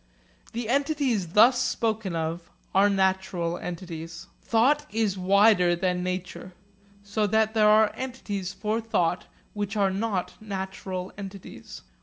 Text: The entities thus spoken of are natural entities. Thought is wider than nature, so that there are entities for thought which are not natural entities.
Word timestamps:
The 0.53 0.67
entities 0.67 1.33
thus 1.33 1.61
spoken 1.61 2.15
of 2.15 2.49
are 2.73 2.89
natural 2.89 3.59
entities. 3.59 4.25
Thought 4.41 4.87
is 4.89 5.15
wider 5.15 5.75
than 5.75 6.01
nature, 6.01 6.53
so 7.03 7.27
that 7.27 7.53
there 7.53 7.69
are 7.69 7.93
entities 7.93 8.51
for 8.51 8.81
thought 8.81 9.27
which 9.53 9.77
are 9.77 9.91
not 9.91 10.33
natural 10.41 11.13
entities. 11.19 11.83